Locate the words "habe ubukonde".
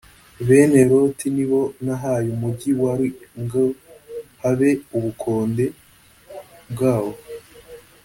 4.41-5.65